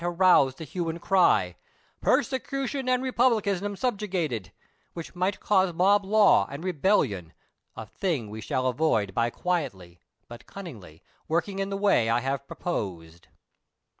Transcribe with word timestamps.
115 0.03 0.25
arouse 0.25 0.55
the 0.55 0.63
hue 0.63 0.89
and 0.89 0.99
cry:' 0.99 1.55
Persecution 2.11 2.89
and 2.89 3.03
Kepublicanism 3.03 3.77
subjugated,' 3.77 4.51
which 4.93 5.13
might 5.13 5.39
cause 5.39 5.75
mob 5.75 6.03
law 6.03 6.47
and 6.49 6.63
rebellion, 6.63 7.33
a 7.75 7.85
thing 7.85 8.31
we 8.31 8.41
shall 8.41 8.65
avoid 8.65 9.13
by 9.13 9.29
quietly, 9.29 10.01
but 10.27 10.47
cunningly, 10.47 11.03
working 11.27 11.59
in 11.59 11.69
the 11.69 11.77
way 11.77 12.09
I 12.09 12.19
have 12.21 12.47
proposed. 12.47 13.27